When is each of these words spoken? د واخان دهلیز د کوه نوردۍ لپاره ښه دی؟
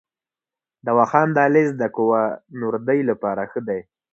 د 0.85 0.87
واخان 0.97 1.27
دهلیز 1.37 1.69
د 1.77 1.83
کوه 1.95 2.21
نوردۍ 2.61 2.99
لپاره 3.09 3.41
ښه 3.51 3.61
دی؟ 3.67 3.79